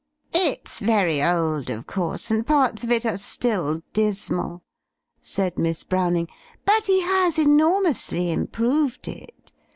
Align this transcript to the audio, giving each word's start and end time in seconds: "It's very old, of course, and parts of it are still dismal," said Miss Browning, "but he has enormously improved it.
"It's 0.33 0.79
very 0.79 1.21
old, 1.23 1.69
of 1.69 1.85
course, 1.85 2.31
and 2.31 2.43
parts 2.43 2.83
of 2.83 2.89
it 2.89 3.05
are 3.05 3.19
still 3.19 3.83
dismal," 3.93 4.63
said 5.21 5.59
Miss 5.59 5.83
Browning, 5.83 6.27
"but 6.65 6.87
he 6.87 7.01
has 7.01 7.37
enormously 7.37 8.31
improved 8.31 9.07
it. 9.07 9.53